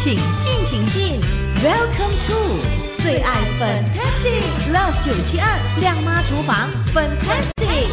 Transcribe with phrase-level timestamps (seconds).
[0.00, 1.20] 请进，请进
[1.56, 7.88] ，Welcome to 最爱 Fantastic Love 九七二亮妈厨房 Fantastic。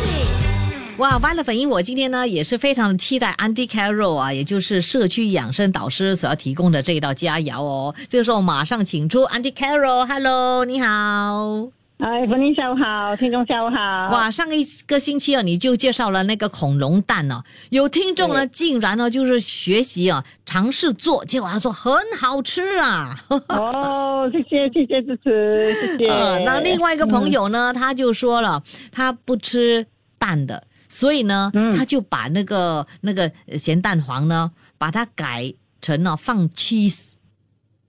[0.97, 7.95] 哇，完了粉英，我今天呢也是非常期待 Andy Carroll 啊，也就是社区养生导师所要提供的这一道佳肴哦。
[8.07, 11.69] 这个时候马上请出 Andy Carroll，Hello，你好。
[11.97, 13.75] 哎，冯林下午好，听众下午好。
[14.09, 23.15] 哇，上一个星期啊，你就介绍了那个恐龙蛋哦，有听众呢，竟然呢就是学习啊，尝试做，结果他说很好吃啊。
[23.47, 26.07] 哦，谢谢谢谢支持，谢谢。
[26.09, 29.87] 呃，那另外一个朋友呢，他就说了，他不吃
[30.19, 37.13] 蛋的，所以呢，他就把那个那个咸蛋黄呢，把它改成了放 cheese。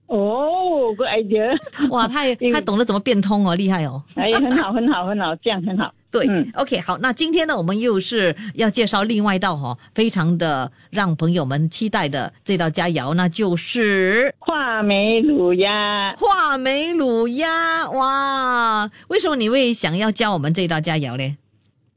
[0.07, 1.55] 哦，good idea！
[1.91, 4.01] 哇，他也他懂得怎么变通哦，厉害哦！
[4.15, 5.93] 哎，很好，很好，很好，这样很好。
[6.09, 16.15] 对，OK，好，那今天呢，我们又是要介绍另外一道哈，非常的让朋友们期待的这道佳肴，那就是话梅卤鸭。
[16.17, 21.37] 话梅卤鸭，哇，为什么你会想要教我们这道佳肴呢？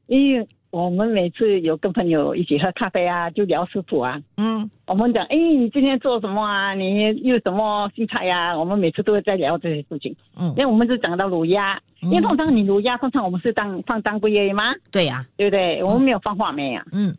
[0.07, 4.19] 因为我们每次有跟朋友一起喝咖啡啊，就聊食谱啊。
[4.37, 6.73] 嗯，我们讲，哎，你今天做什么啊？
[6.73, 8.57] 你有什么新菜呀？
[8.57, 10.15] 我们每次都会在聊这些事情。
[10.37, 14.73] 嗯，因为我们是讲到卤鸭，因为通常你卤鸭，通常我们是当放当归叶吗？
[14.89, 15.83] 对呀，对不对？
[15.83, 16.85] 我们没有放话梅啊。
[16.93, 17.13] 嗯，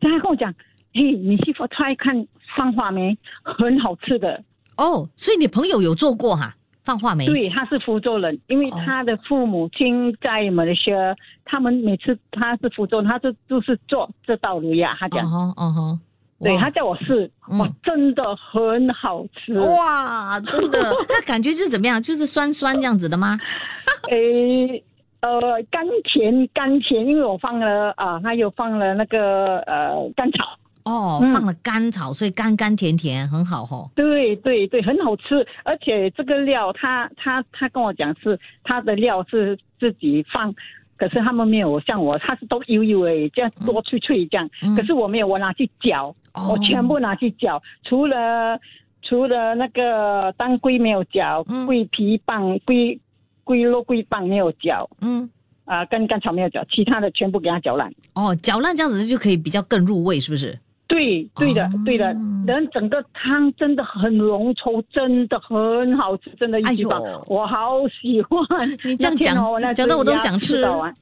[0.00, 0.52] 他跟我讲，
[0.92, 4.42] 嘿，你媳妇他看放话梅很好吃的。
[4.76, 6.56] 哦，所以你朋友有做过哈？
[6.90, 15.96] 放话梅，对，他是福州人，因为他的父母亲在马来西亚，他们每次他是福州，他就就是做这道卤鸭，他讲，哦哦，
[16.40, 22.02] 对他叫我试，哇，真的很好吃，哇，真的，那感觉是怎么样？
[22.02, 23.38] 就是酸酸这样子的吗？
[24.10, 24.82] 诶，
[25.20, 30.44] 呃，甘甜甘甜，因为我放了啊，他又放了那个呃甘草。
[30.90, 33.88] 哦，放了甘草，所以甘甘甜甜，很好吼。
[33.94, 40.52] 对对对，很好吃，而且这个料，他他他跟我讲是他的料是自己放，
[40.96, 44.50] 可是他们没有像我，他是都油油诶，这样多脆脆这样。
[44.76, 46.12] 可是我没有，我拿去搅，
[46.48, 48.58] 我全部拿去搅，除了
[49.02, 52.98] 除了那个当归没有搅，桂皮棒、桂
[53.44, 55.30] 桂肉桂棒没有搅，嗯，
[55.66, 57.92] 啊，跟甘草没有搅，其他的全部给它搅烂。
[58.14, 60.58] 哦，搅烂这样子就可以比较更入味，是不是？
[60.90, 62.06] 对对的对的，
[62.46, 68.38] 人整个汤真的很浓稠，真的很好吃，真的，一级棒，我好喜欢。
[68.84, 69.36] 你这样讲，
[69.72, 70.60] 讲的我都想吃。
[70.62, 70.92] 啊，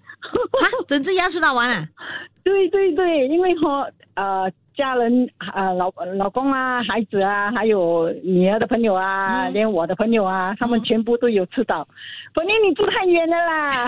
[0.86, 1.88] 整只鸭吃到完啊？
[2.44, 4.52] 对对对，因为哈呃。
[4.78, 11.86] 家人啊，老老公啊，孩子啊，还有女儿的朋友啊，连我的朋友啊，他们全部都有吃到。
[12.32, 13.86] 本宁，你住太远了啦！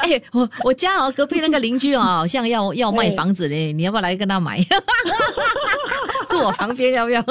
[0.02, 4.58] 哎，我我家哦，隔壁那个邻居哦，好像要 要卖房子嘞，你要不要来跟他买？
[6.30, 7.22] 住我旁边要不要？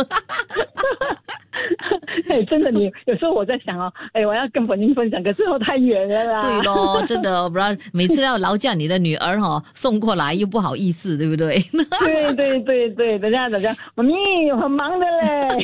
[2.29, 6.41] 哎，真的，你有时候我在想哦，哎，我要跟本宁分享，可是我太远了啦。
[6.41, 11.57] 对咯，真的，不然每次要劳驾你的女儿哈送过来，又不好意思，对不对？
[11.99, 14.13] 对对对对，等下等下，妈咪
[14.51, 15.63] 很忙的嘞，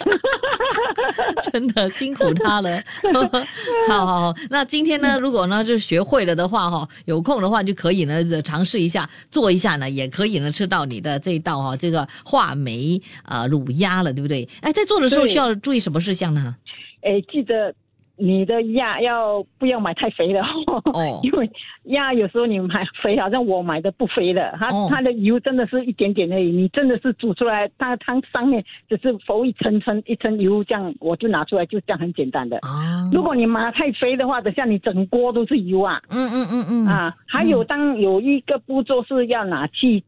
[1.51, 2.81] 真的辛苦他了。
[3.87, 14.47] 好好好，那今天呢，如果呢就学会了的话哈，有空的话就可以呢尝试一下做一下呢，也可以呢吃到你的这一道哈这个话梅啊卤鸭了，对不对？
[14.61, 16.55] 哎，在做的时候需要注意什么事项呢？
[17.01, 17.73] 哎，记得。
[18.19, 20.41] 你的鸭要不要买太肥的？
[20.41, 21.49] 哦， 因为
[21.83, 26.51] 鸭有时候你买肥，好像我买的不肥的，它它的油真的是一点点而已。
[26.51, 32.57] 你真的是煮出来，它汤上面只是浮一层层一层油，这样我就拿出来，就这样很简单的。
[32.63, 36.01] 啊，如果你买太肥的话，等下你整锅都是油啊。
[36.09, 36.85] 嗯嗯嗯嗯。
[36.87, 40.03] 啊，还有当有一个步骤是要拿去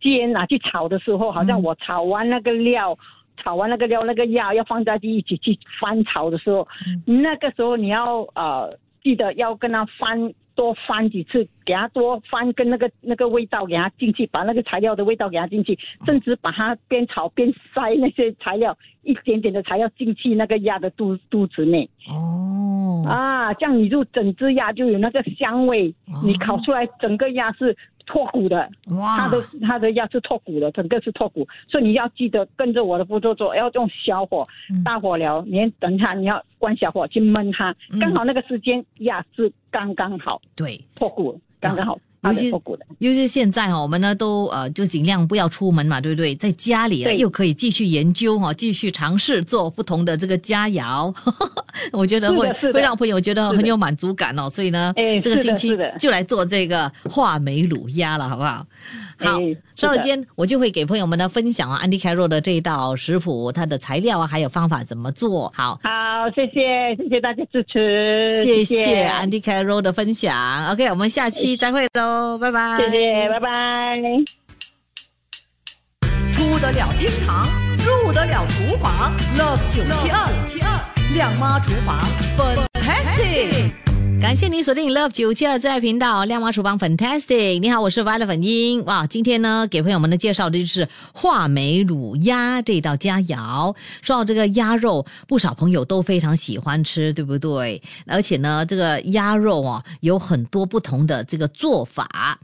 [0.00, 2.96] 煎、拿去炒的时候，好像我炒完那个料。
[3.36, 6.66] 炒完那个料，那个鸭要放在一起去翻炒的时候，
[7.04, 21.88] 那个时候你要呃记得要跟它翻多翻几次，给它多翻，跟那个那个味道给它进去，把那个材料的味道给它进去，甚至把它边炒边塞那些材料，一点点的材料进去那个鸭的肚肚子内。
[22.10, 25.92] 哦，啊，这样你就整只鸭就有那个香味，
[26.22, 27.76] 你烤出来整个鸭是。
[28.06, 34.46] 脱骨的，哇，它的它的药是脱骨的，整个是脱骨，所以你要记得跟着我的步骤做，要用小火，
[34.84, 41.98] 大火燎，你等它，你要关小火去焖它，刚好那个时间鸭是刚刚好，对，脱骨刚刚好。
[42.22, 42.50] 尤其
[42.98, 46.34] 尤其现在哈，我们呢都呃就尽量不要出门嘛，对不对？
[46.36, 51.12] 在家里又可以继续研究哈，继续尝试做不同的这个佳肴，
[51.92, 54.48] 我觉得会会让朋友觉得很有满足感哦。
[54.48, 58.64] 所以呢，这个星期就来做这个话梅卤鸭了，好不好？
[59.22, 59.38] 好，
[59.76, 65.52] 稍后间我就会给朋友们呢分享啊，安迪凯若的这一道食谱，它的材料啊，还有方法怎么做。
[65.56, 65.90] 好，好，
[66.34, 70.68] 谢谢，谢谢大家支持，谢谢安迪凯若的分享。
[70.70, 72.76] OK，我们下期再会喽，拜拜。
[72.78, 73.48] 谢谢，拜拜。
[76.32, 77.48] 出得了厅堂，
[77.78, 80.80] 入得了厨房，Love 九七二七二
[81.14, 82.00] 亮妈厨房
[82.36, 83.91] ，Fantastic。
[84.22, 87.58] 感谢您锁定 Love 九七二最爱频道亮妈厨房 Fantastic。
[87.58, 88.84] 你好，我是 Violet 粉英。
[88.84, 93.74] 哇，今天呢给朋友们的介绍的就是话梅卤鸭这道佳肴。
[94.00, 97.82] 说到这个鸭肉，不少朋友都非常喜欢吃，对不对？
[98.06, 102.38] 而且呢，这个鸭肉啊有很多不同的这个做法。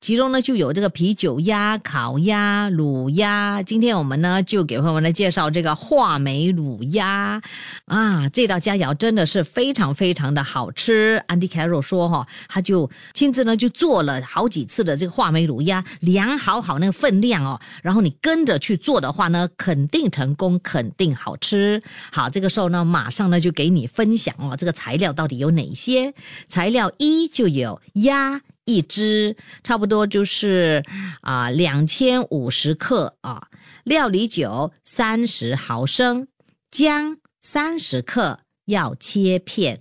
[0.00, 3.62] 其中呢就有这个啤酒鸭、烤鸭、卤鸭。
[3.64, 7.42] 今天我们呢就给朋友们来介绍这个话梅卤鸭
[7.86, 11.20] 啊，这道佳肴真的是非常非常的好吃。
[11.26, 21.82] 安迪凯罗说哈，他就亲自呢就做了好几次的这个话梅卤鸭，量好好那个分量哦，然后你跟着去做的话呢，肯定成功，肯定好吃。
[22.12, 26.14] 好，这个时候呢，马上呢就给你分享哦，这个材料到底有哪些？
[26.46, 28.40] 材料一就有鸭。
[28.68, 29.34] 一只
[29.64, 30.84] 差不多就是
[31.22, 33.48] 啊两千五十克啊，
[33.82, 36.28] 料理酒三十毫升，
[36.70, 39.80] 姜三十克要切片。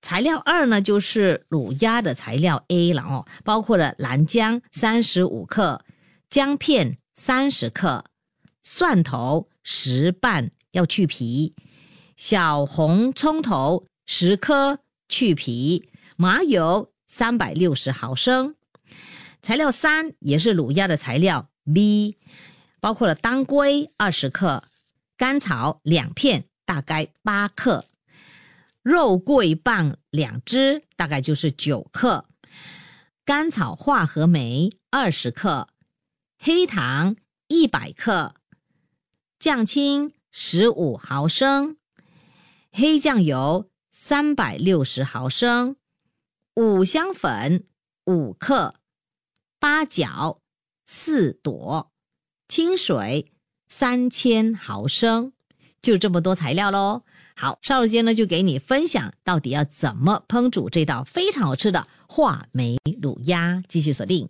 [0.00, 5.84] 材料二呢就是卤鸭的材料 A 了哦，包括了蓝姜三十五克，
[6.30, 8.04] 姜片三十克，
[8.62, 11.52] 蒜头十瓣要去皮，
[12.16, 14.78] 小红葱头十颗
[15.08, 16.92] 去皮，麻油。
[17.10, 18.54] 三百六十毫升，
[19.42, 21.50] 材料三也是卤鸭的材料。
[21.74, 22.16] B，
[22.80, 24.62] 包括了当归二十克，
[25.16, 27.84] 甘草两片，大概八克，
[28.82, 32.26] 肉桂棒两只，大概就是九克，
[33.24, 35.66] 甘草化合酶二十克，
[36.38, 37.16] 黑糖
[37.48, 38.36] 一百克，
[39.40, 41.76] 酱青十五毫升，
[42.70, 45.74] 黑酱油三百六十毫升。
[46.54, 47.64] 五香粉
[48.06, 48.74] 五克，
[49.58, 50.40] 八角
[50.84, 51.92] 四朵，
[52.48, 53.30] 清水
[53.68, 55.32] 三千毫升，
[55.80, 57.02] 就这么多材料喽。
[57.36, 63.62] 好，稍后间呢就给你分享到底要怎么烹煮这道非常好吃的话梅卤鸭。
[63.68, 64.28] 继续锁定，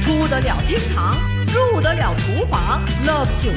[0.00, 3.52] 出得了厅堂，入得了厨房，Love 九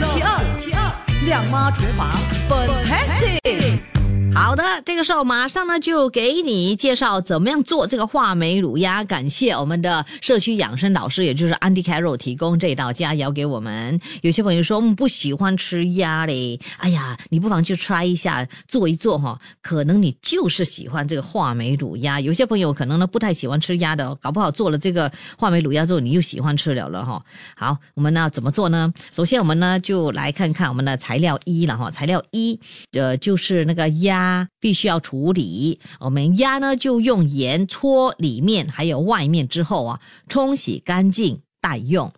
[0.60, 2.12] 七二亮妈厨房
[2.50, 3.95] ，Fantastic。
[4.36, 9.04] 好的，这个时候马上呢就给你介绍怎么样做这个话梅卤鸭。
[9.04, 14.00] 感谢我们的社区养生导师，也就是 Andy Carol 提供这道佳肴给我们。
[14.22, 16.60] 有些朋友说，嗯，不喜欢吃鸭嘞。
[16.78, 22.20] 哎呀，你不妨去 try 一下，做一做哈，可能你就是喜欢这个话梅卤鸭。
[22.20, 27.22] 有些朋友可能呢不太喜欢吃鸭的，搞不好做了这个话梅卤鸭之后，你又喜欢吃了了哈。
[27.56, 28.94] 好，我们呢怎么做呢？
[29.14, 31.90] 首先我们呢就来看看我们的材料一了哈。
[31.90, 32.60] 材料一，
[32.92, 34.26] 呃，就是那个鸭。
[34.60, 42.12] 必须要处理，我们鸭呢就用盐搓里面还有外面之后啊，冲洗干净待用。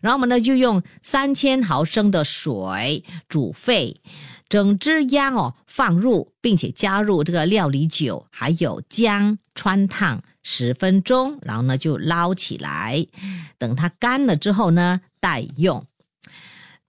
[0.00, 4.00] 然后我们呢就用三千毫升的水煮沸，
[4.48, 13.06] 整只鸭哦放入，并且加入这个料理酒还有姜穿烫十分钟，然后呢就捞起来，
[13.58, 15.86] 等它干了之后呢待用。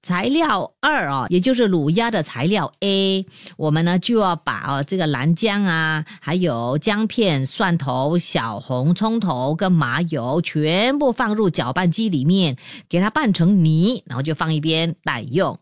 [0.04, 12.58] 材料二啊，也就是卤鸭的材料 A，我们呢就要把哦这个蓝姜啊，还有姜片、蒜头、小红葱头跟麻油全部放入搅拌机里面，
[12.90, 15.58] 给它拌成泥，然后就放一边待用。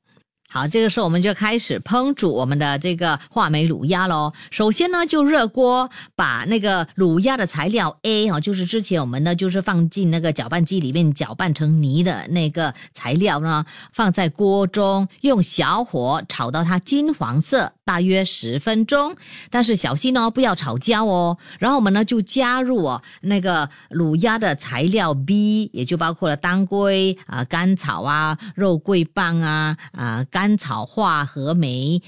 [0.53, 4.33] 好，这个时候我们就开始烹煮我们的这个话梅卤鸭喽。
[4.49, 17.71] 首先呢，就热锅把那个卤鸭的材料 A 哈，就是之前我们呢就是放进那个搅拌机里面搅拌成泥的那个材料呢，放在锅中，用小火炒到它金黄色。
[17.91, 19.17] 大约十分钟，
[19.49, 21.37] 但是小心哦，不要炒焦哦。
[21.59, 32.01] 然后我们呢就加入哦那个卤鸭的材料 B，也就包括了当归啊、甘草啊、肉桂棒啊、啊甘草化合酶、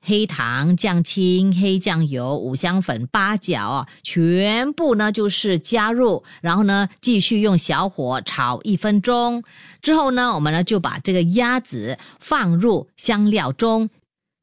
[0.00, 9.44] 黑糖、酱青、黑酱油、五香粉、八角啊，全部呢就是加入，然后呢继续用小火炒一分钟。
[9.80, 13.88] 之后呢，我们呢就把这个鸭子放入香料中。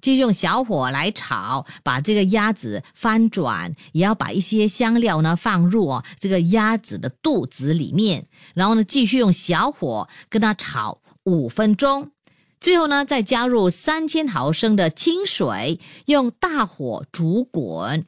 [0.06, 12.12] 就用小火来炒，把这个鸭子翻转，也要把一些香料呢放入哦这个鸭子的肚子里面，然后呢继续用小火跟它炒五分钟，
[12.60, 18.06] 最后呢再加入三千毫升的清水，用大火煮滚，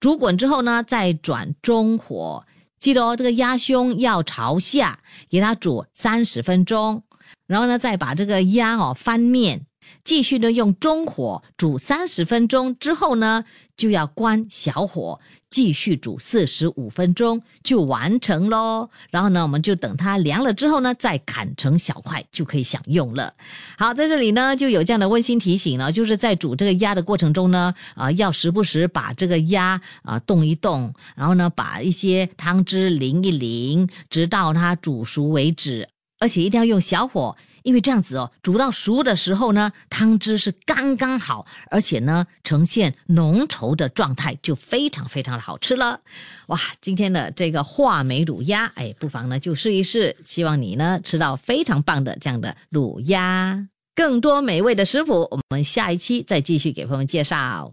[0.00, 2.44] 煮滚之后呢再转中火，
[2.78, 4.98] 记得哦，这个鸭胸要朝下，
[5.30, 7.02] 给它煮三十分钟，
[7.46, 9.66] 然后呢，再把这个鸭哦翻面。
[10.04, 13.44] 继续呢，用中火煮三十分钟之后呢，
[13.76, 18.90] 就要关小火继续煮四十五分钟就完成喽。
[19.10, 23.32] 然后呢，我们就等它凉了之后呢，再砍成小块就可以享用了。
[23.78, 35.88] 好，在这里呢就有这样的温馨提醒了，就是在煮这个鸭的过程中呢，啊，要时不时把这个鸭啊动一动，然后呢把一些汤汁淋一淋，直到它煮熟为止，
[36.18, 37.36] 而且一定要用小火。
[37.64, 46.00] 因为这样子哦，煮到熟的时候呢，汤汁是刚刚好，而且呢呈现浓稠的状态，就非常非常的好吃了。
[46.46, 53.66] 哇，今天的这个话梅卤鸭，哎，不妨呢就试一试，希望你呢吃到非常棒的这样的卤鸭。
[53.94, 57.72] 更多美味的食谱，我们下一期再继续给朋友们介绍。